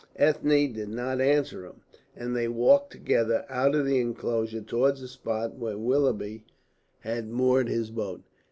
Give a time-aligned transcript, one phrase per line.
[0.15, 1.81] Ethne did not answer him,
[2.15, 6.43] and they walked together out of the enclosure towards the spot where Willoughby
[7.01, 8.23] had moored his boat.